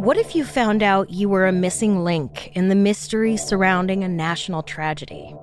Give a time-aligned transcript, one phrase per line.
[0.00, 4.08] What if you found out you were a missing link in the mystery surrounding a
[4.08, 5.34] national tragedy?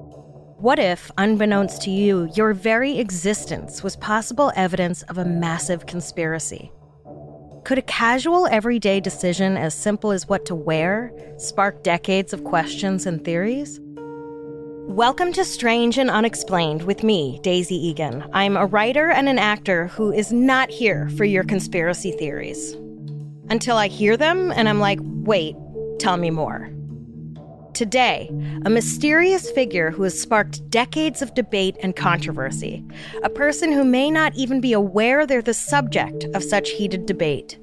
[0.58, 6.72] What if, unbeknownst to you, your very existence was possible evidence of a massive conspiracy?
[7.66, 13.06] Could a casual, everyday decision as simple as what to wear spark decades of questions
[13.06, 13.80] and theories?
[14.88, 18.28] Welcome to Strange and Unexplained with me, Daisy Egan.
[18.34, 22.76] I'm a writer and an actor who is not here for your conspiracy theories.
[23.50, 25.56] Until I hear them and I'm like, wait,
[26.00, 26.70] tell me more.
[27.74, 28.32] Today,
[28.66, 32.84] a mysterious figure who has sparked decades of debate and controversy.
[33.24, 37.60] A person who may not even be aware they're the subject of such heated debate.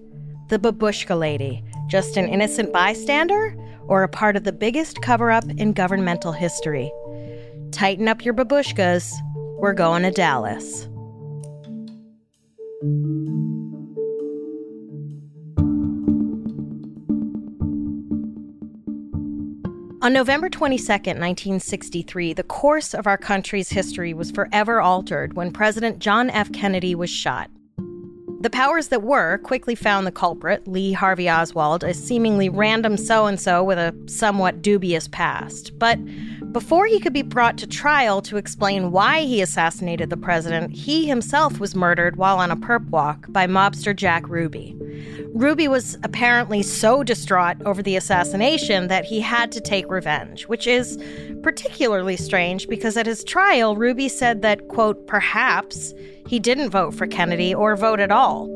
[0.50, 3.56] The Babushka Lady, just an innocent bystander
[3.88, 6.92] or a part of the biggest cover up in governmental history?
[7.72, 9.12] Tighten up your babushkas.
[9.58, 10.88] We're going to Dallas.
[20.04, 25.98] On November 22, 1963, the course of our country's history was forever altered when President
[25.98, 26.52] John F.
[26.52, 27.48] Kennedy was shot.
[28.42, 33.24] The powers that were quickly found the culprit, Lee Harvey Oswald, a seemingly random so
[33.24, 35.72] and so with a somewhat dubious past.
[35.78, 35.98] But
[36.52, 41.08] before he could be brought to trial to explain why he assassinated the president, he
[41.08, 44.76] himself was murdered while on a perp walk by mobster Jack Ruby.
[45.34, 50.66] Ruby was apparently so distraught over the assassination that he had to take revenge, which
[50.66, 50.98] is
[51.42, 55.92] particularly strange because at his trial, Ruby said that, quote, perhaps
[56.26, 58.48] he didn't vote for Kennedy or vote at all.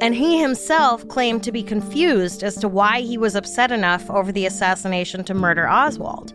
[0.00, 4.32] And he himself claimed to be confused as to why he was upset enough over
[4.32, 6.34] the assassination to murder Oswald.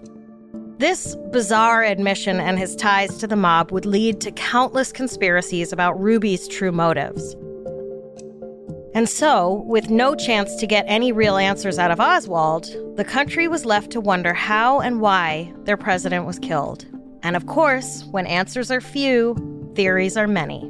[0.80, 6.00] This bizarre admission and his ties to the mob would lead to countless conspiracies about
[6.00, 7.36] Ruby's true motives.
[8.98, 12.66] And so, with no chance to get any real answers out of Oswald,
[12.98, 16.88] the country was left to wonder how and why their president was killed.
[17.22, 19.36] And of course, when answers are few,
[19.76, 20.68] theories are many.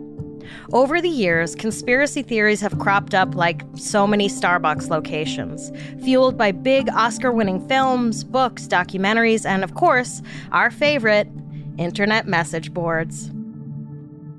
[0.73, 5.71] Over the years, conspiracy theories have cropped up like so many Starbucks locations,
[6.03, 10.21] fueled by big Oscar winning films, books, documentaries, and of course,
[10.51, 11.29] our favorite,
[11.77, 13.31] internet message boards.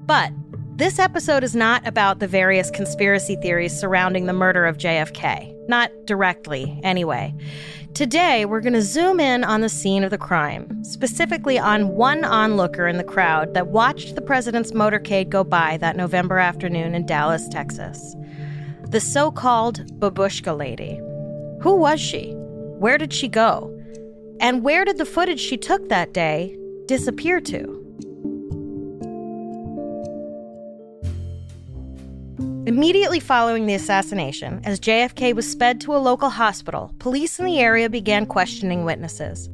[0.04, 0.30] But
[0.78, 5.52] this episode is not about the various conspiracy theories surrounding the murder of JFK.
[5.68, 7.34] Not directly, anyway.
[7.94, 12.24] Today, we're going to zoom in on the scene of the crime, specifically on one
[12.24, 17.04] onlooker in the crowd that watched the president's motorcade go by that November afternoon in
[17.04, 18.14] Dallas, Texas.
[18.84, 21.00] The so called Babushka lady.
[21.60, 22.34] Who was she?
[22.34, 23.76] Where did she go?
[24.38, 26.56] And where did the footage she took that day
[26.86, 27.77] disappear to?
[32.68, 37.60] Immediately following the assassination, as JFK was sped to a local hospital, police in the
[37.60, 39.48] area began questioning witnesses.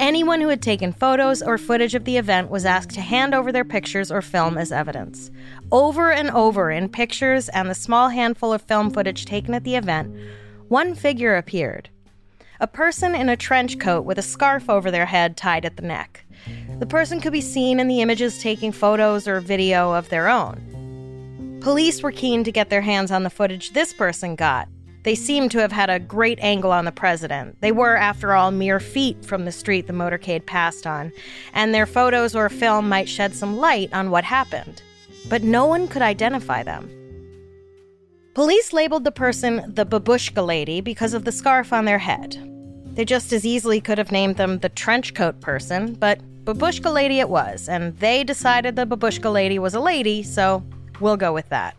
[0.00, 3.52] Anyone who had taken photos or footage of the event was asked to hand over
[3.52, 5.30] their pictures or film as evidence.
[5.70, 9.76] Over and over in pictures and the small handful of film footage taken at the
[9.76, 10.12] event,
[10.66, 11.88] one figure appeared
[12.58, 15.82] a person in a trench coat with a scarf over their head tied at the
[15.82, 16.24] neck.
[16.80, 20.79] The person could be seen in the images taking photos or video of their own.
[21.60, 24.66] Police were keen to get their hands on the footage this person got.
[25.02, 27.60] They seemed to have had a great angle on the president.
[27.60, 31.12] They were, after all, mere feet from the street the motorcade passed on,
[31.52, 34.82] and their photos or film might shed some light on what happened.
[35.28, 36.90] But no one could identify them.
[38.32, 42.38] Police labeled the person the babushka lady because of the scarf on their head.
[42.94, 47.28] They just as easily could have named them the trenchcoat person, but babushka lady it
[47.28, 50.62] was, and they decided the babushka lady was a lady, so
[51.00, 51.76] We'll go with that.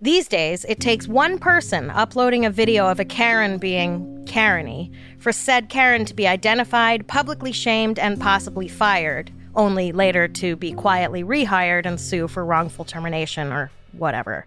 [0.00, 5.32] These days, it takes one person uploading a video of a Karen being Kareny for
[5.32, 11.24] said Karen to be identified, publicly shamed, and possibly fired, only later to be quietly
[11.24, 14.46] rehired and sue for wrongful termination or whatever.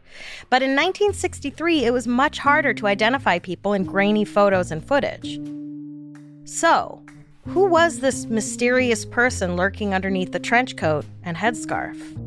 [0.50, 5.40] But in 1963, it was much harder to identify people in grainy photos and footage.
[6.46, 7.02] So,
[7.48, 12.27] who was this mysterious person lurking underneath the trench coat and headscarf?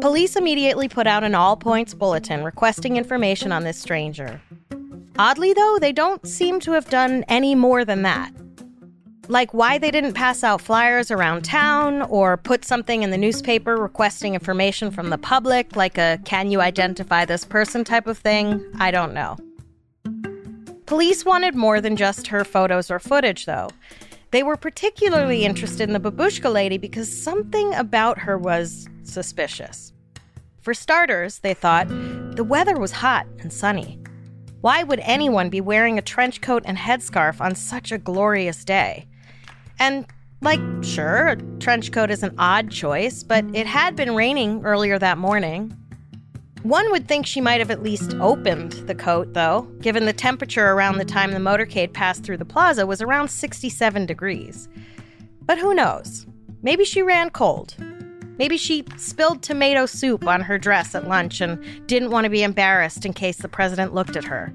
[0.00, 4.40] Police immediately put out an all points bulletin requesting information on this stranger.
[5.18, 8.30] Oddly, though, they don't seem to have done any more than that.
[9.26, 13.76] Like why they didn't pass out flyers around town or put something in the newspaper
[13.76, 18.64] requesting information from the public, like a can you identify this person type of thing,
[18.78, 19.36] I don't know.
[20.86, 23.68] Police wanted more than just her photos or footage, though.
[24.30, 29.92] They were particularly interested in the babushka lady because something about her was suspicious.
[30.60, 33.98] For starters, they thought, The weather was hot and sunny.
[34.60, 39.06] Why would anyone be wearing a trench coat and headscarf on such a glorious day?
[39.78, 40.04] And,
[40.42, 44.98] like, sure, a trench coat is an odd choice, but it had been raining earlier
[44.98, 45.74] that morning.
[46.68, 50.72] One would think she might have at least opened the coat, though, given the temperature
[50.72, 54.68] around the time the motorcade passed through the plaza was around 67 degrees.
[55.46, 56.26] But who knows?
[56.60, 57.74] Maybe she ran cold.
[58.36, 62.42] Maybe she spilled tomato soup on her dress at lunch and didn't want to be
[62.42, 64.52] embarrassed in case the president looked at her.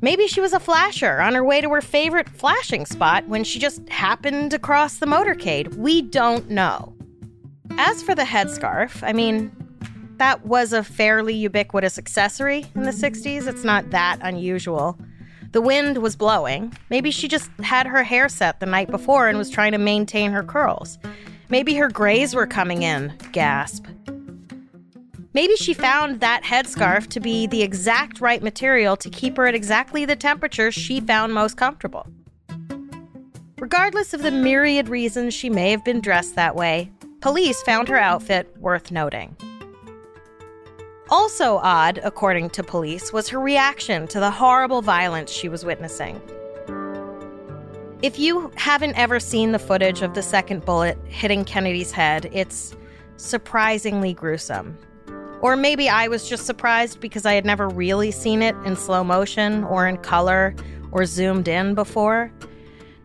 [0.00, 3.58] Maybe she was a flasher on her way to her favorite flashing spot when she
[3.58, 5.74] just happened to cross the motorcade.
[5.74, 6.96] We don't know.
[7.76, 9.54] As for the headscarf, I mean,
[10.18, 13.46] that was a fairly ubiquitous accessory in the 60s.
[13.46, 14.98] It's not that unusual.
[15.52, 16.76] The wind was blowing.
[16.90, 20.32] Maybe she just had her hair set the night before and was trying to maintain
[20.32, 20.98] her curls.
[21.48, 23.12] Maybe her grays were coming in.
[23.32, 23.86] Gasp.
[25.32, 29.54] Maybe she found that headscarf to be the exact right material to keep her at
[29.54, 32.06] exactly the temperature she found most comfortable.
[33.58, 36.90] Regardless of the myriad reasons she may have been dressed that way,
[37.20, 39.36] police found her outfit worth noting.
[41.10, 46.20] Also odd, according to police, was her reaction to the horrible violence she was witnessing.
[48.00, 52.74] If you haven't ever seen the footage of the second bullet hitting Kennedy's head, it's
[53.16, 54.78] surprisingly gruesome.
[55.40, 59.04] Or maybe I was just surprised because I had never really seen it in slow
[59.04, 60.54] motion or in color
[60.90, 62.32] or zoomed in before.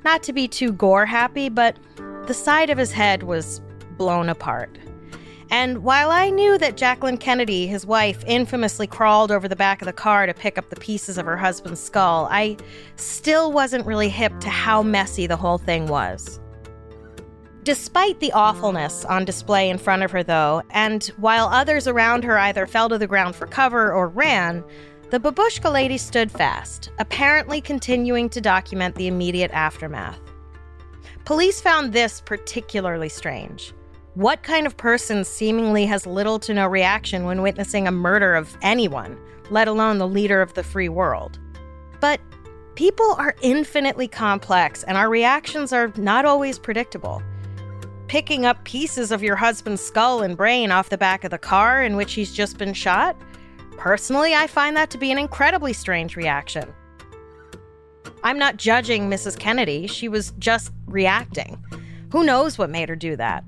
[0.05, 1.77] Not to be too gore happy, but
[2.27, 3.61] the side of his head was
[3.97, 4.77] blown apart.
[5.51, 9.87] And while I knew that Jacqueline Kennedy, his wife, infamously crawled over the back of
[9.87, 12.57] the car to pick up the pieces of her husband's skull, I
[12.97, 16.39] still wasn't really hip to how messy the whole thing was.
[17.63, 22.37] Despite the awfulness on display in front of her, though, and while others around her
[22.37, 24.63] either fell to the ground for cover or ran,
[25.09, 30.19] the babushka lady stood fast, apparently continuing to document the immediate aftermath.
[31.25, 33.73] Police found this particularly strange.
[34.19, 38.57] What kind of person seemingly has little to no reaction when witnessing a murder of
[38.61, 39.17] anyone,
[39.49, 41.39] let alone the leader of the free world?
[42.01, 42.19] But
[42.75, 47.23] people are infinitely complex, and our reactions are not always predictable.
[48.07, 51.81] Picking up pieces of your husband's skull and brain off the back of the car
[51.81, 53.15] in which he's just been shot?
[53.77, 56.73] Personally, I find that to be an incredibly strange reaction.
[58.25, 59.39] I'm not judging Mrs.
[59.39, 61.57] Kennedy, she was just reacting.
[62.11, 63.45] Who knows what made her do that?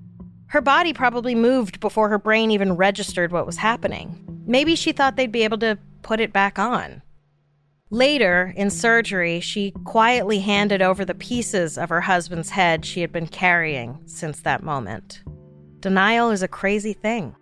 [0.52, 4.44] Her body probably moved before her brain even registered what was happening.
[4.46, 7.02] Maybe she thought they'd be able to put it back on.
[7.90, 13.14] Later, in surgery, she quietly handed over the pieces of her husband's head she had
[13.14, 15.24] been carrying since that moment.
[15.80, 17.34] Denial is a crazy thing.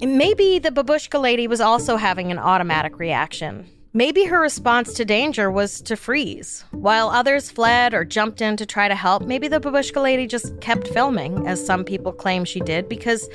[0.00, 3.68] Maybe the babushka lady was also having an automatic reaction.
[3.96, 6.64] Maybe her response to danger was to freeze.
[6.72, 10.60] While others fled or jumped in to try to help, maybe the babushka lady just
[10.60, 13.28] kept filming, as some people claim she did, because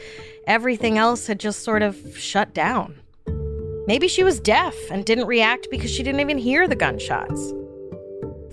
[0.47, 2.99] everything else had just sort of shut down.
[3.87, 7.53] Maybe she was deaf and didn't react because she didn't even hear the gunshots.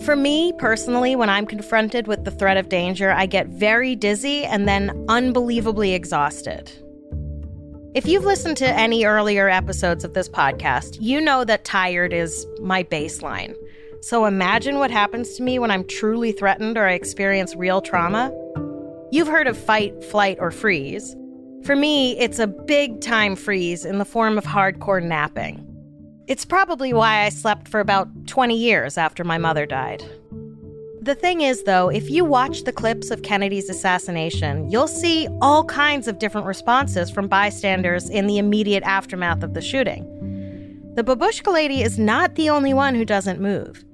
[0.04, 4.44] For me, personally, when I'm confronted with the threat of danger, I get very dizzy
[4.44, 6.70] and then unbelievably exhausted.
[7.96, 12.46] If you've listened to any earlier episodes of this podcast, you know that tired is
[12.60, 13.56] my baseline.
[14.02, 18.30] So imagine what happens to me when I'm truly threatened or I experience real trauma.
[19.12, 21.16] You've heard of fight, flight, or freeze.
[21.64, 25.66] For me, it's a big time freeze in the form of hardcore napping.
[26.26, 30.04] It's probably why I slept for about 20 years after my mother died.
[31.06, 35.62] The thing is, though, if you watch the clips of Kennedy's assassination, you'll see all
[35.62, 40.02] kinds of different responses from bystanders in the immediate aftermath of the shooting.
[40.96, 43.84] The babushka lady is not the only one who doesn't move.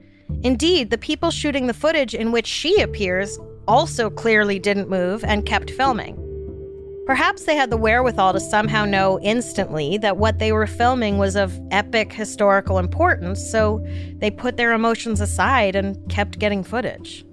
[0.43, 3.39] Indeed, the people shooting the footage in which she appears
[3.69, 6.17] also clearly didn't move and kept filming.
[7.07, 11.35] Perhaps they had the wherewithal to somehow know instantly that what they were filming was
[11.35, 13.85] of epic historical importance, so
[14.19, 17.25] they put their emotions aside and kept getting footage.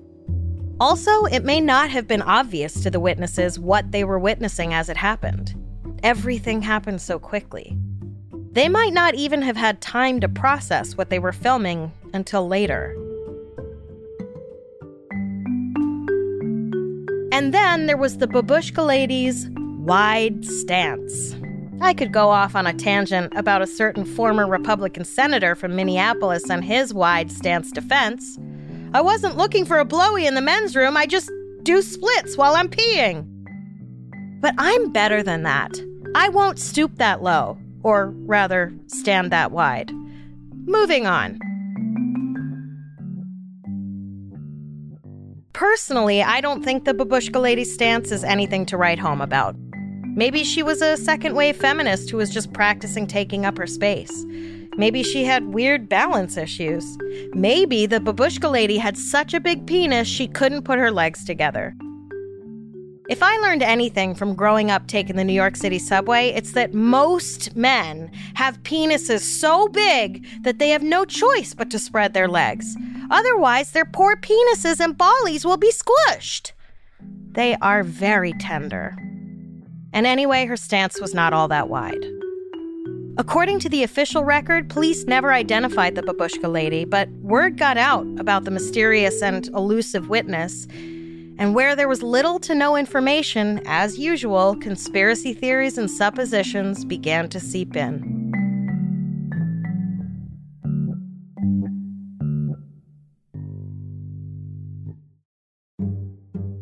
[0.79, 4.89] Also, it may not have been obvious to the witnesses what they were witnessing as
[4.89, 5.53] it happened.
[6.01, 7.77] Everything happened so quickly.
[8.51, 12.95] They might not even have had time to process what they were filming until later.
[17.31, 19.47] And then there was the babushka lady's
[19.89, 21.35] wide stance.
[21.81, 26.47] I could go off on a tangent about a certain former Republican senator from Minneapolis
[26.47, 28.37] and his wide stance defense.
[28.93, 31.31] I wasn't looking for a blowy in the men's room, I just
[31.63, 33.25] do splits while I'm peeing.
[34.39, 35.75] But I'm better than that.
[36.13, 39.91] I won't stoop that low, or rather, stand that wide.
[40.67, 41.39] Moving on.
[45.53, 49.55] Personally, I don't think the Babushka lady stance is anything to write home about.
[50.19, 54.25] Maybe she was a second wave feminist who was just practicing taking up her space.
[54.75, 56.97] Maybe she had weird balance issues.
[57.31, 61.73] Maybe the babushka lady had such a big penis she couldn't put her legs together.
[63.07, 66.73] If I learned anything from growing up taking the New York City subway, it's that
[66.73, 72.27] most men have penises so big that they have no choice but to spread their
[72.27, 72.75] legs.
[73.09, 76.51] Otherwise, their poor penises and bollies will be squished.
[77.31, 78.97] They are very tender.
[79.93, 82.05] And anyway, her stance was not all that wide.
[83.17, 88.07] According to the official record, police never identified the babushka lady, but word got out
[88.17, 90.67] about the mysterious and elusive witness.
[91.37, 97.27] And where there was little to no information, as usual, conspiracy theories and suppositions began
[97.29, 98.48] to seep in.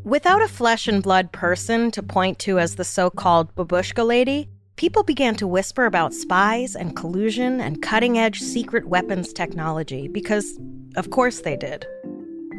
[0.07, 4.47] Without a flesh and blood person to point to as the so called babushka lady,
[4.77, 10.57] people began to whisper about spies and collusion and cutting edge secret weapons technology because,
[10.95, 11.85] of course, they did.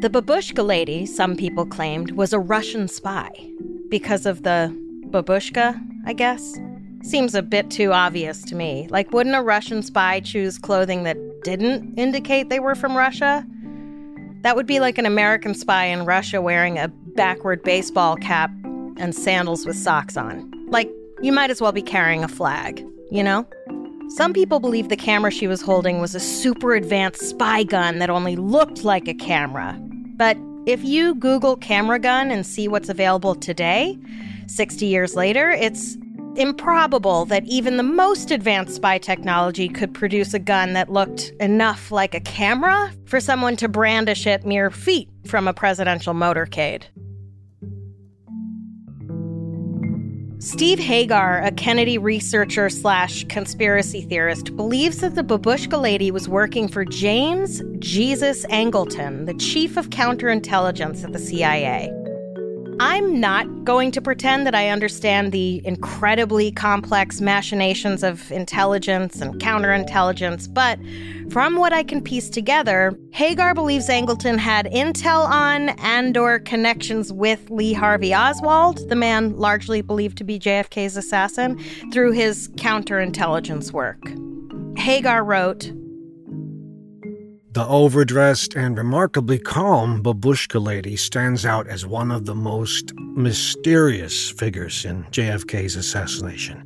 [0.03, 3.31] The babushka lady, some people claimed, was a Russian spy
[3.89, 4.71] because of the
[5.07, 6.55] babushka, I guess.
[7.03, 8.89] Seems a bit too obvious to me.
[8.91, 13.47] Like, wouldn't a Russian spy choose clothing that didn't indicate they were from Russia?
[14.43, 18.51] That would be like an American spy in Russia wearing a backward baseball cap
[18.97, 20.51] and sandals with socks on.
[20.69, 20.91] Like,
[21.21, 23.47] you might as well be carrying a flag, you know?
[24.11, 28.11] Some people believe the camera she was holding was a super advanced spy gun that
[28.11, 29.77] only looked like a camera.
[30.17, 33.99] But if you Google camera gun and see what's available today,
[34.47, 35.99] 60 years later, it's
[36.39, 41.91] improbable that even the most advanced spy technology could produce a gun that looked enough
[41.91, 46.85] like a camera for someone to brandish it mere feet from a presidential motorcade.
[50.41, 56.69] Steve Hager, a Kennedy researcher slash conspiracy theorist, believes that the Babushka lady was working
[56.69, 61.93] for James Jesus Angleton, the chief of counterintelligence at the CIA.
[62.81, 69.41] I'm not going to pretend that I understand the incredibly complex machinations of intelligence and
[69.41, 70.79] counterintelligence, but
[71.31, 77.13] from what I can piece together, Hager believes Angleton had intel on and or connections
[77.13, 81.59] with Lee Harvey Oswald, the man largely believed to be JFK's assassin,
[81.93, 84.01] through his counterintelligence work.
[84.79, 85.73] Hager wrote,
[87.53, 94.31] the overdressed and remarkably calm babushka lady stands out as one of the most mysterious
[94.31, 96.63] figures in JFK's assassination.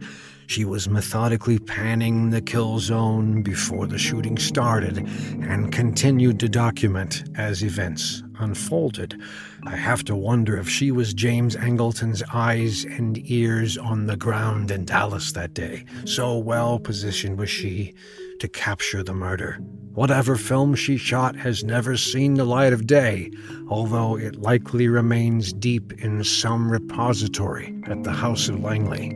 [0.49, 7.25] She was methodically panning the kill zone before the shooting started and continued to document
[7.37, 9.19] as events unfolded.
[9.65, 14.71] I have to wonder if she was James Angleton's eyes and ears on the ground
[14.73, 15.85] in Dallas that day.
[16.05, 17.95] So well positioned was she
[18.41, 19.61] to capture the murder.
[19.95, 23.31] Whatever film she shot has never seen the light of day,
[23.69, 29.11] although it likely remains deep in some repository at the House of Langley.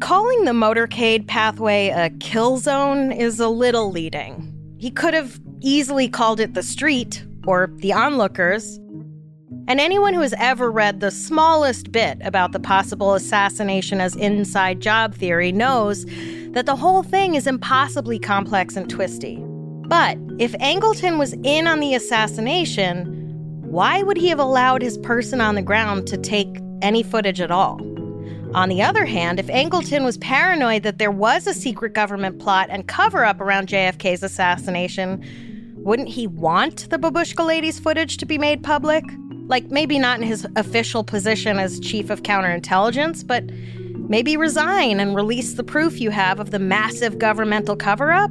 [0.00, 4.54] Calling the motorcade pathway a kill zone is a little leading.
[4.76, 8.78] He could have easily called it the street or the onlookers.
[9.68, 14.80] And anyone who has ever read the smallest bit about the possible assassination as inside
[14.80, 16.06] job theory knows
[16.52, 19.36] that the whole thing is impossibly complex and twisty.
[19.86, 23.04] But if Angleton was in on the assassination,
[23.60, 26.48] why would he have allowed his person on the ground to take
[26.80, 27.78] any footage at all?
[28.54, 32.68] On the other hand, if Angleton was paranoid that there was a secret government plot
[32.70, 35.22] and cover up around JFK's assassination,
[35.76, 39.04] wouldn't he want the Babushka lady's footage to be made public?
[39.48, 43.44] Like, maybe not in his official position as chief of counterintelligence, but
[44.08, 48.30] maybe resign and release the proof you have of the massive governmental cover up?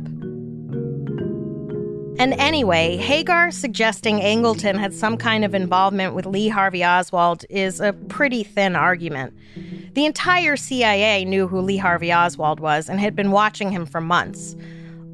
[2.19, 7.79] And anyway, Hager suggesting Angleton had some kind of involvement with Lee Harvey Oswald is
[7.79, 9.33] a pretty thin argument.
[9.93, 14.01] The entire CIA knew who Lee Harvey Oswald was and had been watching him for
[14.01, 14.55] months.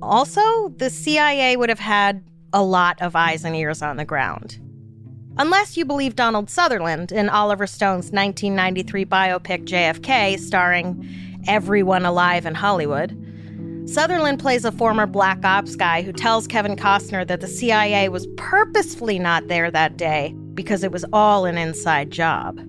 [0.02, 4.60] Also, the CIA would have had a lot of eyes and ears on the ground.
[5.36, 11.10] Unless you believe Donald Sutherland in Oliver Stone's 1993 biopic JFK, starring
[11.48, 13.18] everyone alive in Hollywood.
[13.86, 18.28] Sutherland plays a former black ops guy who tells Kevin Costner that the CIA was
[18.38, 22.60] purposefully not there that day because it was all an inside job.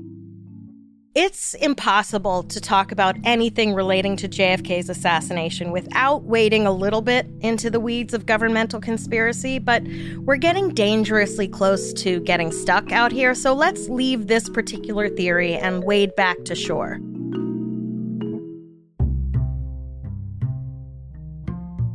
[1.14, 7.28] It's impossible to talk about anything relating to JFK's assassination without wading a little bit
[7.38, 9.85] into the weeds of governmental conspiracy, but
[10.25, 15.54] we're getting dangerously close to getting stuck out here, so let's leave this particular theory
[15.54, 16.99] and wade back to shore.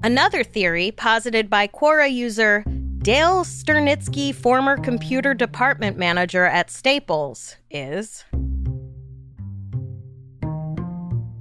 [0.01, 2.63] Another theory posited by Quora user
[2.99, 8.23] Dale Sternitsky, former computer department manager at Staples, is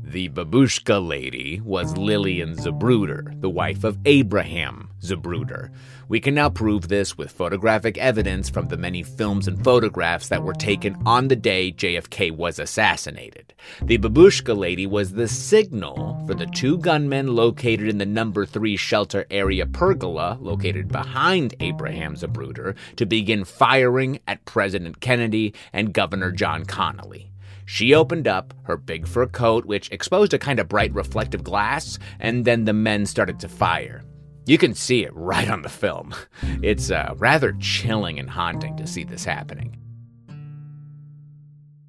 [0.09, 5.69] The babushka lady was Lillian Zapruder, the wife of Abraham Zapruder.
[6.09, 10.43] We can now prove this with photographic evidence from the many films and photographs that
[10.43, 13.53] were taken on the day JFK was assassinated.
[13.83, 18.79] The babushka lady was the signal for the two gunmen located in the number 3
[18.79, 26.33] shelter area pergola, located behind Abraham Zapruder, to begin firing at President Kennedy and Governor
[26.33, 27.27] John Connally.
[27.71, 31.99] She opened up her big fur coat, which exposed a kind of bright reflective glass,
[32.19, 34.03] and then the men started to fire.
[34.47, 36.15] You can see it right on the film.
[36.63, 39.77] It's uh, rather chilling and haunting to see this happening.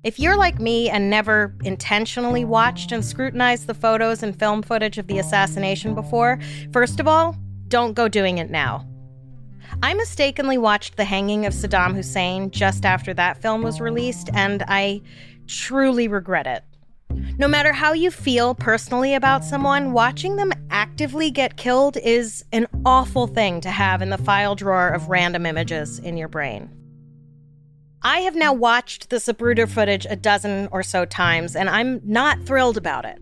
[0.03, 4.98] If you're like me and never intentionally watched and scrutinized the photos and film footage
[4.98, 6.39] of the assassination before,
[6.74, 7.38] first of all,
[7.69, 8.86] don't go doing it now.
[9.81, 14.65] I mistakenly watched the hanging of Saddam Hussein just after that film was released, and
[14.67, 15.01] I
[15.50, 16.63] truly regret it.
[17.39, 22.68] No matter how you feel personally about someone, watching them actively get killed is an
[22.86, 26.70] awful thing to have in the file drawer of random images in your brain.
[28.01, 32.46] I have now watched the Zapruder footage a dozen or so times, and I'm not
[32.46, 33.20] thrilled about it.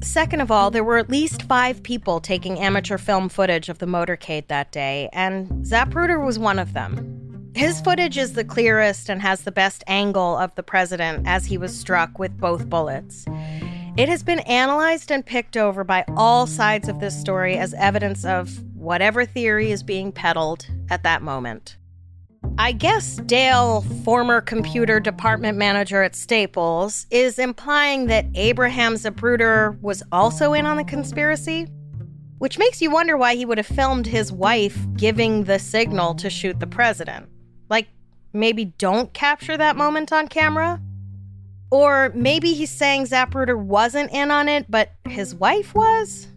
[0.00, 3.86] Second of all, there were at least five people taking amateur film footage of the
[3.86, 7.17] motorcade that day, and Zapruder was one of them.
[7.58, 11.58] His footage is the clearest and has the best angle of the president as he
[11.58, 13.24] was struck with both bullets.
[13.96, 18.24] It has been analyzed and picked over by all sides of this story as evidence
[18.24, 21.78] of whatever theory is being peddled at that moment.
[22.58, 30.04] I guess Dale, former computer department manager at Staples, is implying that Abraham Zapruder was
[30.12, 31.66] also in on the conspiracy,
[32.38, 36.30] which makes you wonder why he would have filmed his wife giving the signal to
[36.30, 37.28] shoot the president.
[37.68, 37.88] Like,
[38.32, 40.80] maybe don't capture that moment on camera?
[41.70, 46.28] Or maybe he's saying Zapruder wasn't in on it, but his wife was?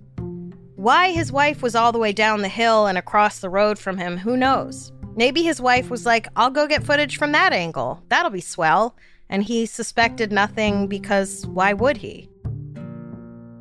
[0.75, 3.97] Why his wife was all the way down the hill and across the road from
[3.97, 4.91] him, who knows?
[5.15, 8.01] Maybe his wife was like, I'll go get footage from that angle.
[8.09, 8.95] That'll be swell.
[9.29, 12.29] And he suspected nothing because why would he?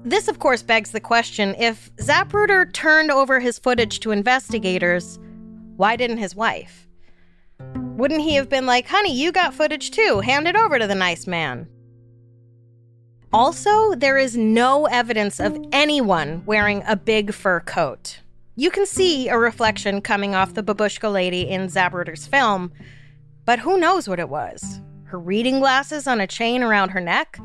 [0.03, 5.19] This, of course, begs the question if Zapruder turned over his footage to investigators,
[5.77, 6.89] why didn't his wife?
[8.01, 10.95] Wouldn't he have been like, honey, you got footage too, hand it over to the
[10.95, 11.69] nice man?
[13.31, 18.21] Also, there is no evidence of anyone wearing a big fur coat.
[18.57, 22.73] You can see a reflection coming off the babushka lady in Zapruder's film,
[23.45, 24.81] but who knows what it was?
[25.05, 27.39] Her reading glasses on a chain around her neck?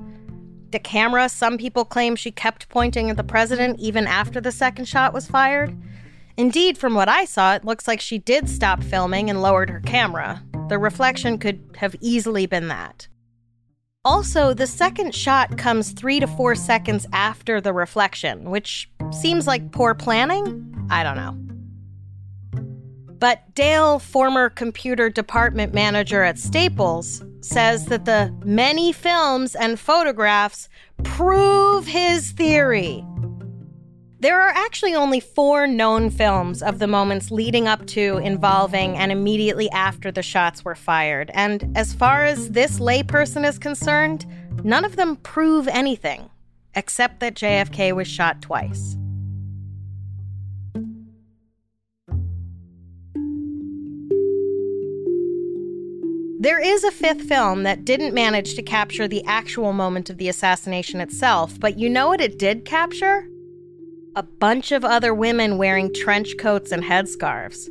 [0.71, 4.85] The camera some people claim she kept pointing at the president even after the second
[4.85, 5.77] shot was fired?
[6.37, 9.79] Indeed, from what I saw, it looks like she did stop filming and lowered her
[9.79, 10.43] camera.
[10.67, 13.07] The reflection could have easily been that.
[14.03, 19.71] Also, the second shot comes three to four seconds after the reflection, which seems like
[19.71, 20.87] poor planning?
[20.91, 21.35] I don't know.
[23.17, 30.69] But Dale, former computer department manager at Staples, says that the many films and photographs
[31.03, 33.03] prove his theory.
[34.25, 39.11] There are actually only four known films of the moments leading up to, involving, and
[39.11, 41.29] immediately after the shots were fired.
[41.35, 44.25] And as far as this layperson is concerned,
[44.63, 46.31] none of them prove anything,
[46.73, 48.97] except that JFK was shot twice.
[56.39, 60.29] There is a fifth film that didn't manage to capture the actual moment of the
[60.29, 63.29] assassination itself, but you know what it did capture?
[64.15, 67.67] A bunch of other women wearing trench coats and headscarves.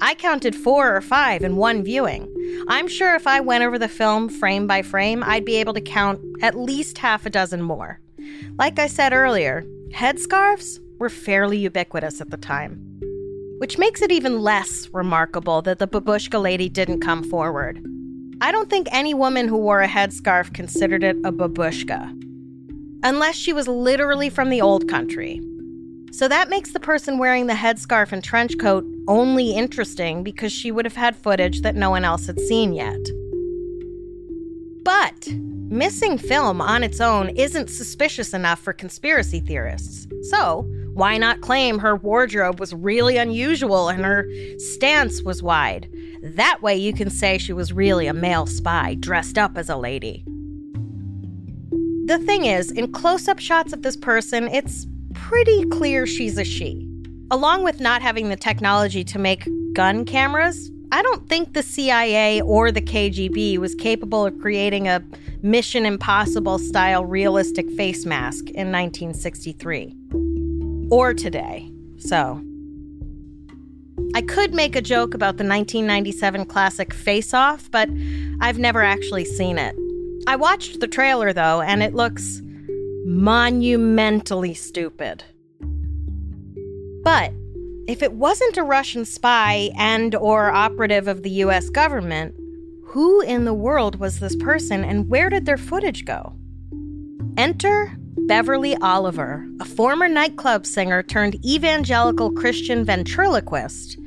[0.00, 2.30] I counted four or five in one viewing.
[2.68, 5.80] I'm sure if I went over the film frame by frame, I'd be able to
[5.80, 7.98] count at least half a dozen more.
[8.58, 12.82] Like I said earlier, headscarves were fairly ubiquitous at the time.
[13.58, 17.82] Which makes it even less remarkable that the babushka lady didn't come forward.
[18.42, 22.12] I don't think any woman who wore a headscarf considered it a babushka.
[23.02, 25.40] Unless she was literally from the old country,
[26.16, 30.72] so that makes the person wearing the headscarf and trench coat only interesting because she
[30.72, 32.98] would have had footage that no one else had seen yet.
[34.82, 35.28] But
[35.68, 40.06] missing film on its own isn't suspicious enough for conspiracy theorists.
[40.30, 40.62] So,
[40.94, 44.26] why not claim her wardrobe was really unusual and her
[44.56, 45.86] stance was wide?
[46.22, 49.76] That way you can say she was really a male spy dressed up as a
[49.76, 50.24] lady.
[52.06, 54.86] The thing is, in close up shots of this person, it's
[55.26, 56.88] pretty clear she's a she.
[57.32, 62.40] Along with not having the technology to make gun cameras, I don't think the CIA
[62.42, 65.02] or the KGB was capable of creating a
[65.42, 69.96] Mission Impossible style realistic face mask in 1963.
[70.92, 71.72] Or today.
[71.98, 72.40] So.
[74.14, 77.90] I could make a joke about the 1997 classic Face Off, but
[78.40, 79.74] I've never actually seen it.
[80.28, 82.42] I watched the trailer though, and it looks
[83.06, 85.22] monumentally stupid.
[87.04, 87.32] But
[87.86, 92.34] if it wasn't a Russian spy and or operative of the US government,
[92.84, 96.34] who in the world was this person and where did their footage go?
[97.36, 103.98] Enter Beverly Oliver, a former nightclub singer turned evangelical Christian ventriloquist,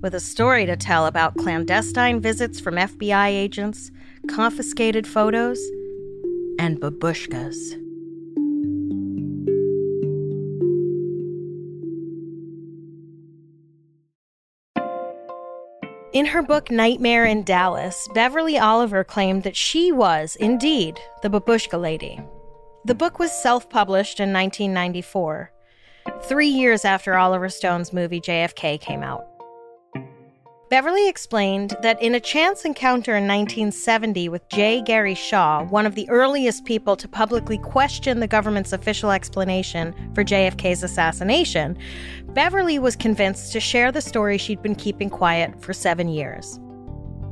[0.00, 3.92] with a story to tell about clandestine visits from FBI agents,
[4.28, 5.60] confiscated photos,
[6.58, 7.79] and babushkas.
[16.12, 21.80] In her book Nightmare in Dallas, Beverly Oliver claimed that she was, indeed, the babushka
[21.80, 22.20] lady.
[22.84, 25.52] The book was self published in 1994,
[26.24, 29.24] three years after Oliver Stone's movie JFK came out.
[30.70, 34.80] Beverly explained that in a chance encounter in 1970 with J.
[34.80, 40.22] Gary Shaw, one of the earliest people to publicly question the government's official explanation for
[40.22, 41.76] JFK's assassination,
[42.28, 46.60] Beverly was convinced to share the story she'd been keeping quiet for seven years.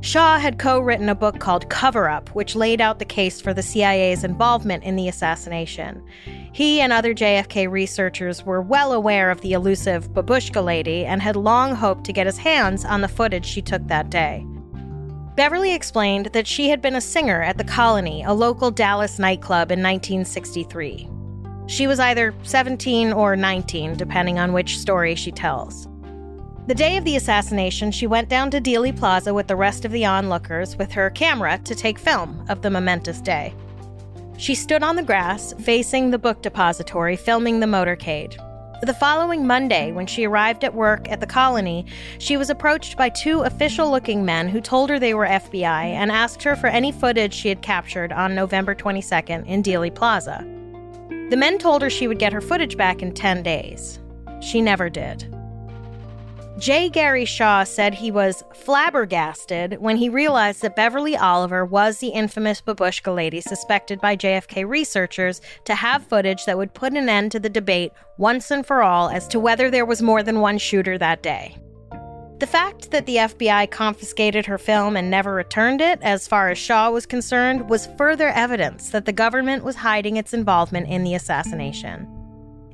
[0.01, 3.53] Shaw had co written a book called Cover Up, which laid out the case for
[3.53, 6.01] the CIA's involvement in the assassination.
[6.53, 11.35] He and other JFK researchers were well aware of the elusive Babushka lady and had
[11.35, 14.45] long hoped to get his hands on the footage she took that day.
[15.35, 19.69] Beverly explained that she had been a singer at the Colony, a local Dallas nightclub,
[19.69, 21.09] in 1963.
[21.67, 25.88] She was either 17 or 19, depending on which story she tells.
[26.67, 29.91] The day of the assassination, she went down to Dealey Plaza with the rest of
[29.91, 33.55] the onlookers with her camera to take film of the momentous day.
[34.37, 38.37] She stood on the grass, facing the book depository, filming the motorcade.
[38.81, 41.85] The following Monday, when she arrived at work at the colony,
[42.17, 46.11] she was approached by two official looking men who told her they were FBI and
[46.11, 50.45] asked her for any footage she had captured on November 22nd in Dealey Plaza.
[51.29, 53.99] The men told her she would get her footage back in 10 days.
[54.39, 55.35] She never did.
[56.59, 56.89] J.
[56.89, 62.61] Gary Shaw said he was flabbergasted when he realized that Beverly Oliver was the infamous
[62.61, 67.39] babushka lady suspected by JFK researchers to have footage that would put an end to
[67.39, 70.97] the debate once and for all as to whether there was more than one shooter
[70.97, 71.55] that day.
[72.39, 76.57] The fact that the FBI confiscated her film and never returned it, as far as
[76.57, 81.15] Shaw was concerned, was further evidence that the government was hiding its involvement in the
[81.15, 82.18] assassination.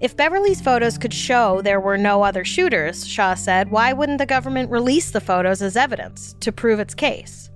[0.02, 4.26] If Beverly's photos could show there were no other shooters, Shaw said, why wouldn't the
[4.26, 7.50] government release the photos as evidence to prove its case?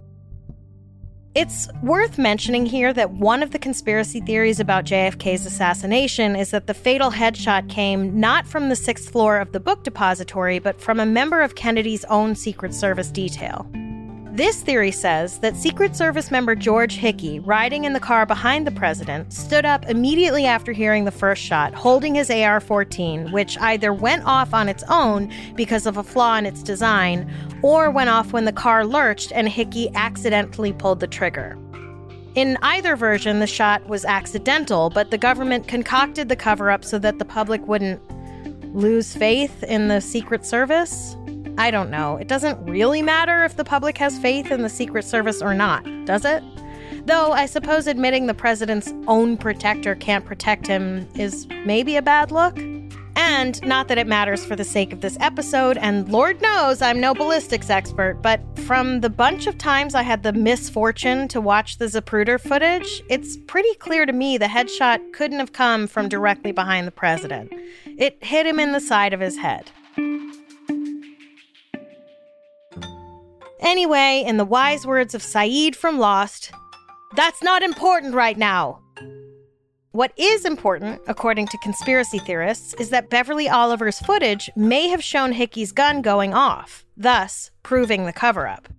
[1.36, 6.66] It's worth mentioning here that one of the conspiracy theories about JFK's assassination is that
[6.66, 11.00] the fatal headshot came not from the sixth floor of the book depository, but from
[11.00, 13.70] a member of Kennedy's own Secret Service detail.
[14.40, 18.72] This theory says that Secret Service member George Hickey, riding in the car behind the
[18.72, 23.92] president, stood up immediately after hearing the first shot, holding his AR 14, which either
[23.92, 27.30] went off on its own because of a flaw in its design,
[27.64, 31.58] or went off when the car lurched and Hickey accidentally pulled the trigger.
[32.34, 36.98] In either version, the shot was accidental, but the government concocted the cover up so
[37.00, 38.02] that the public wouldn't
[38.74, 41.18] lose faith in the Secret Service.
[41.60, 42.16] I don't know.
[42.16, 45.84] It doesn't really matter if the public has faith in the Secret Service or not,
[46.06, 46.42] does it?
[47.06, 52.32] Though I suppose admitting the president's own protector can't protect him is maybe a bad
[52.32, 52.58] look.
[53.18, 57.02] And not that it matters for the sake of this episode, and Lord knows I'm
[57.02, 61.78] no ballistics expert, but from the bunch of times I had the misfortune to watch
[61.78, 66.54] the Zapruder footage, it's pretty clear to me the headshot couldn't have come from directly
[66.54, 67.52] behind the president.
[67.86, 69.70] It hit him in the side of his head.
[73.60, 76.52] Anyway, in the wise words of Sayid from Lost,
[77.16, 78.82] that's not important right now.
[79.92, 85.32] What is important, according to conspiracy theorists, is that Beverly Oliver's footage may have shown
[85.32, 88.70] Hickey's gun going off, thus proving the cover up.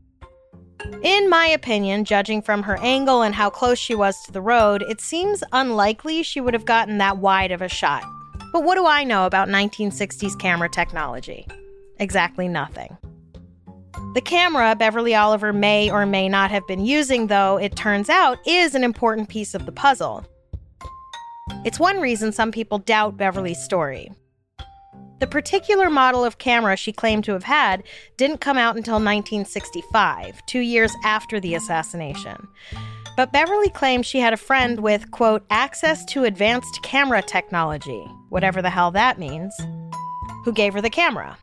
[1.02, 4.82] In my opinion, judging from her angle and how close she was to the road,
[4.82, 8.04] it seems unlikely she would have gotten that wide of a shot.
[8.52, 11.46] But what do I know about 1960s camera technology?
[11.98, 12.96] Exactly nothing.
[14.12, 18.38] The camera Beverly Oliver may or may not have been using, though, it turns out,
[18.44, 20.26] is an important piece of the puzzle.
[21.64, 24.10] It's one reason some people doubt Beverly's story.
[25.20, 27.84] The particular model of camera she claimed to have had
[28.16, 32.48] didn't come out until 1965, two years after the assassination.
[33.16, 38.60] But Beverly claimed she had a friend with, quote, access to advanced camera technology, whatever
[38.60, 39.54] the hell that means,
[40.44, 41.38] who gave her the camera.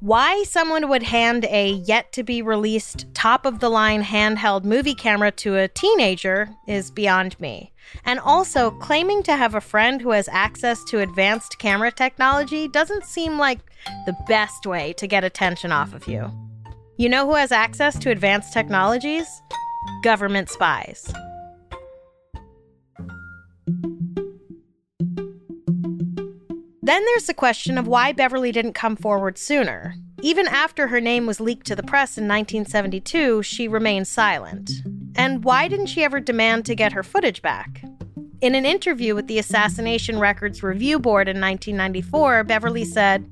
[0.00, 4.94] Why someone would hand a yet to be released top of the line handheld movie
[4.94, 7.70] camera to a teenager is beyond me.
[8.06, 13.04] And also, claiming to have a friend who has access to advanced camera technology doesn't
[13.04, 13.58] seem like
[14.06, 16.30] the best way to get attention off of you.
[16.96, 19.42] You know who has access to advanced technologies?
[20.02, 21.12] Government spies.
[26.90, 29.94] Then there's the question of why Beverly didn't come forward sooner.
[30.22, 34.72] Even after her name was leaked to the press in 1972, she remained silent.
[35.14, 37.84] And why didn't she ever demand to get her footage back?
[38.40, 43.30] In an interview with the Assassination Records Review Board in 1994, Beverly said,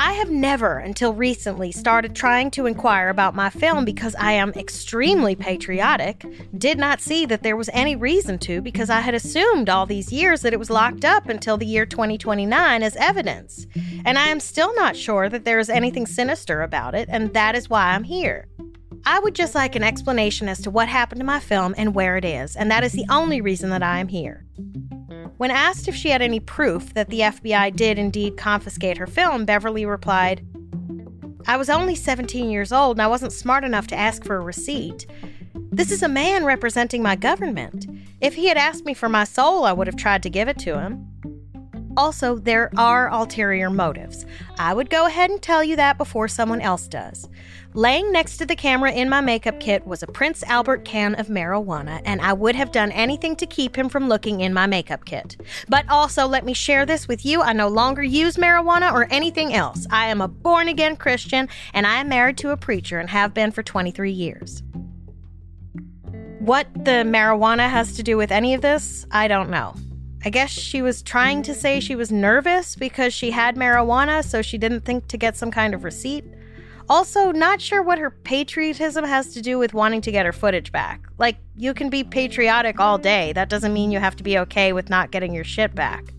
[0.00, 4.52] I have never, until recently, started trying to inquire about my film because I am
[4.52, 6.24] extremely patriotic.
[6.56, 10.12] Did not see that there was any reason to because I had assumed all these
[10.12, 13.66] years that it was locked up until the year 2029 as evidence.
[14.04, 17.56] And I am still not sure that there is anything sinister about it, and that
[17.56, 18.46] is why I'm here.
[19.04, 22.16] I would just like an explanation as to what happened to my film and where
[22.16, 24.44] it is, and that is the only reason that I am here.
[25.38, 29.44] When asked if she had any proof that the FBI did indeed confiscate her film,
[29.44, 30.44] Beverly replied,
[31.46, 34.40] I was only 17 years old and I wasn't smart enough to ask for a
[34.40, 35.06] receipt.
[35.54, 37.86] This is a man representing my government.
[38.20, 40.58] If he had asked me for my soul, I would have tried to give it
[40.58, 41.06] to him.
[41.96, 44.26] Also, there are ulterior motives.
[44.58, 47.28] I would go ahead and tell you that before someone else does.
[47.78, 51.28] Laying next to the camera in my makeup kit was a Prince Albert can of
[51.28, 55.04] marijuana, and I would have done anything to keep him from looking in my makeup
[55.04, 55.36] kit.
[55.68, 59.54] But also, let me share this with you I no longer use marijuana or anything
[59.54, 59.86] else.
[59.92, 63.32] I am a born again Christian, and I am married to a preacher and have
[63.32, 64.64] been for 23 years.
[66.40, 69.76] What the marijuana has to do with any of this, I don't know.
[70.24, 74.42] I guess she was trying to say she was nervous because she had marijuana, so
[74.42, 76.24] she didn't think to get some kind of receipt.
[76.90, 80.72] Also, not sure what her patriotism has to do with wanting to get her footage
[80.72, 81.06] back.
[81.18, 84.72] Like, you can be patriotic all day, that doesn't mean you have to be okay
[84.72, 86.14] with not getting your shit back.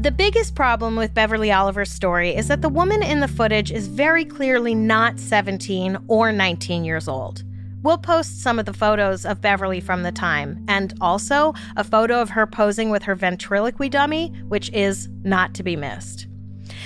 [0.00, 3.86] The biggest problem with Beverly Oliver's story is that the woman in the footage is
[3.86, 7.44] very clearly not 17 or 19 years old.
[7.82, 12.20] We'll post some of the photos of Beverly from the time, and also a photo
[12.20, 16.26] of her posing with her ventriloquy dummy, which is not to be missed.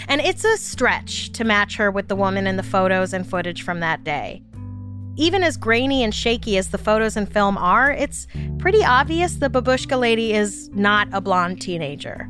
[0.07, 3.63] And it's a stretch to match her with the woman in the photos and footage
[3.63, 4.43] from that day.
[5.17, 8.27] Even as grainy and shaky as the photos and film are, it's
[8.59, 12.29] pretty obvious the babushka lady is not a blonde teenager.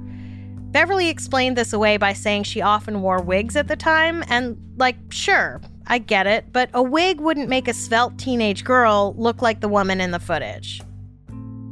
[0.70, 4.96] Beverly explained this away by saying she often wore wigs at the time, and, like,
[5.10, 9.60] sure, I get it, but a wig wouldn't make a svelte teenage girl look like
[9.60, 10.80] the woman in the footage.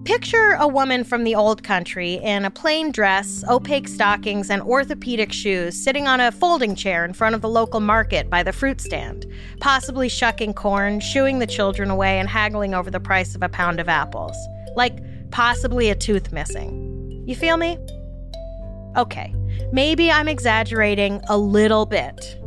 [0.05, 5.33] Picture a woman from the old country in a plain dress, opaque stockings, and orthopedic
[5.33, 8.81] shoes sitting on a folding chair in front of the local market by the fruit
[8.81, 9.25] stand,
[9.61, 13.79] possibly shucking corn, shooing the children away, and haggling over the price of a pound
[13.79, 14.37] of apples.
[14.75, 14.99] Like
[15.31, 17.23] possibly a tooth missing.
[17.25, 17.79] You feel me?
[18.97, 19.33] Okay,
[19.71, 22.42] maybe I'm exaggerating a little bit,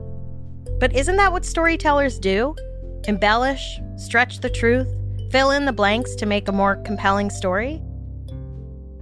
[0.79, 2.55] but isn't that what storytellers do?
[3.07, 4.87] Embellish, stretch the truth,
[5.31, 7.81] fill in the blanks to make a more compelling story?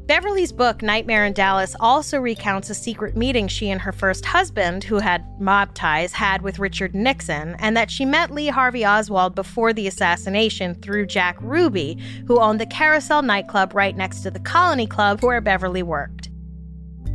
[0.06, 4.84] Beverly's book, Nightmare in Dallas, also recounts a secret meeting she and her first husband,
[4.84, 9.34] who had mob ties, had with Richard Nixon, and that she met Lee Harvey Oswald
[9.34, 14.42] before the assassination through Jack Ruby, who owned the Carousel nightclub right next to the
[14.42, 16.30] Colony Club where Beverly worked.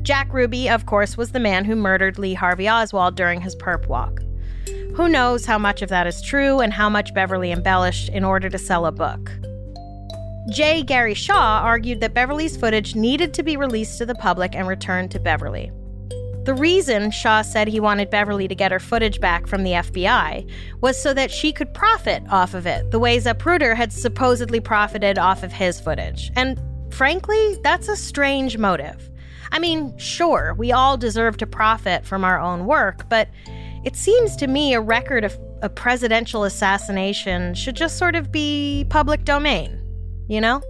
[0.01, 3.87] Jack Ruby, of course, was the man who murdered Lee Harvey Oswald during his perp
[3.87, 4.23] walk.
[4.99, 8.49] Who knows how much of that is true and how much Beverly embellished in order
[8.49, 9.31] to sell a book?
[10.51, 10.83] J.
[10.83, 15.13] Gary Shaw argued that Beverly's footage needed to be released to the public and returned
[15.13, 15.71] to Beverly.
[16.47, 20.51] The reason Shaw said he wanted Beverly to get her footage back from the FBI
[20.81, 25.17] was so that she could profit off of it, the way Zapruder had supposedly profited
[25.17, 26.33] off of his footage.
[26.35, 29.09] And frankly, that's a strange motive.
[29.53, 33.29] I mean, sure, we all deserve to profit from our own work, but
[33.89, 38.85] it seems to me a record of a presidential assassination should just sort of be
[38.91, 39.83] public domain,
[40.29, 40.61] you know?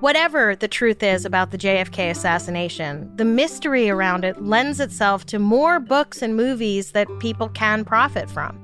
[0.00, 5.38] Whatever the truth is about the JFK assassination, the mystery around it lends itself to
[5.38, 8.58] more books and movies that people can profit from.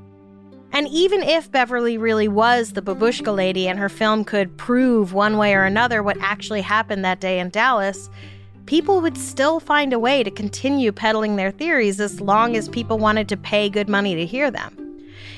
[0.72, 5.38] And even if Beverly really was the babushka lady and her film could prove one
[5.38, 8.10] way or another what actually happened that day in Dallas,
[8.66, 12.98] people would still find a way to continue peddling their theories as long as people
[12.98, 14.76] wanted to pay good money to hear them.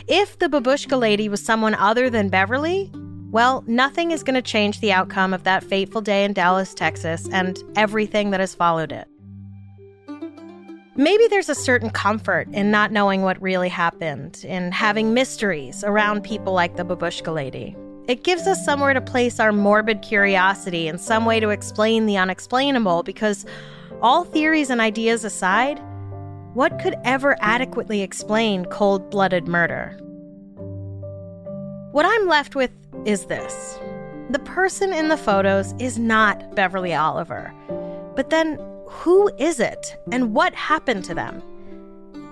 [0.09, 2.91] If the babushka lady was someone other than Beverly,
[3.31, 7.29] well, nothing is going to change the outcome of that fateful day in Dallas, Texas,
[7.31, 9.07] and everything that has followed it.
[10.97, 16.25] Maybe there's a certain comfort in not knowing what really happened, in having mysteries around
[16.25, 17.77] people like the babushka lady.
[18.09, 22.17] It gives us somewhere to place our morbid curiosity and some way to explain the
[22.17, 23.45] unexplainable because,
[24.01, 25.79] all theories and ideas aside,
[26.55, 29.91] what could ever adequately explain cold blooded murder?
[31.93, 32.71] What I'm left with
[33.05, 33.79] is this
[34.31, 37.53] the person in the photos is not Beverly Oliver.
[38.17, 41.43] But then, who is it, and what happened to them?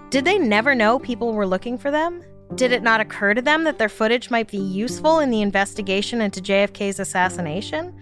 [0.09, 2.23] Did they never know people were looking for them?
[2.55, 6.21] Did it not occur to them that their footage might be useful in the investigation
[6.21, 7.95] into JFK's assassination?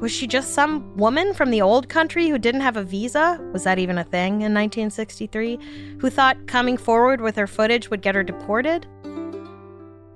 [0.00, 3.38] Was she just some woman from the old country who didn't have a visa?
[3.52, 5.58] Was that even a thing in 1963?
[6.00, 8.86] Who thought coming forward with her footage would get her deported?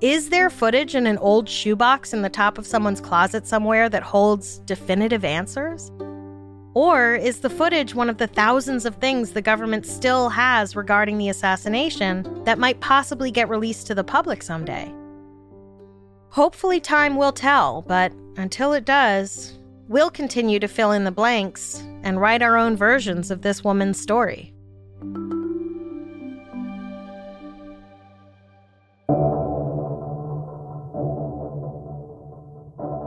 [0.01, 4.03] Is there footage in an old shoebox in the top of someone's closet somewhere that
[4.03, 5.91] holds definitive answers?
[6.79, 11.19] Or is the footage one of the thousands of things the government still has regarding
[11.19, 14.95] the assassination that might possibly get released to the public someday?
[16.29, 21.83] Hopefully, time will tell, but until it does, we'll continue to fill in the blanks
[22.05, 24.55] and write our own versions of this woman's story.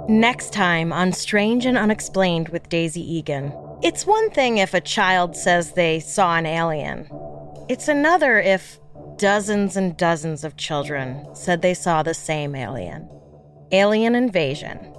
[0.10, 3.54] Next time on Strange and Unexplained with Daisy Eagan.
[3.84, 7.10] It's one thing if a child says they saw an alien,
[7.68, 8.80] it's another if
[9.18, 13.10] dozens and dozens of children said they saw the same alien.
[13.72, 14.91] Alien invasion.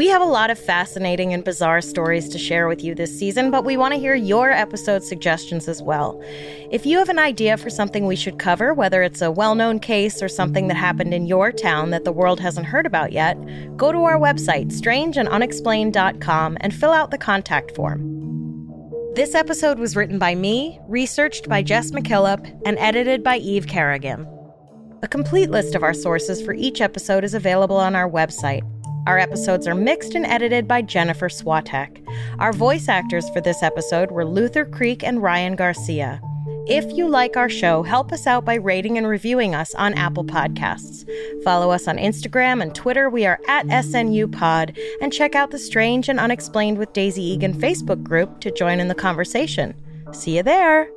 [0.00, 3.50] We have a lot of fascinating and bizarre stories to share with you this season,
[3.50, 6.18] but we want to hear your episode suggestions as well.
[6.70, 9.78] If you have an idea for something we should cover, whether it's a well known
[9.78, 13.36] case or something that happened in your town that the world hasn't heard about yet,
[13.76, 18.00] go to our website, strangeandunexplained.com, and fill out the contact form.
[19.16, 24.26] This episode was written by me, researched by Jess McKillop, and edited by Eve Kerrigan.
[25.02, 28.62] A complete list of our sources for each episode is available on our website
[29.06, 32.06] our episodes are mixed and edited by Jennifer Swatek.
[32.38, 36.20] Our voice actors for this episode were Luther Creek and Ryan Garcia.
[36.66, 40.24] If you like our show, help us out by rating and reviewing us on Apple
[40.24, 41.04] Podcasts.
[41.42, 43.10] Follow us on Instagram and Twitter.
[43.10, 44.78] We are at SNU Pod.
[45.00, 48.88] And check out the Strange and Unexplained with Daisy Eagan Facebook group to join in
[48.88, 49.74] the conversation.
[50.12, 50.88] See you there.